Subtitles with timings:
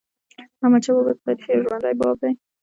[0.61, 2.31] احمدشاه بابا د تاریخ یو ژوندی باب دی.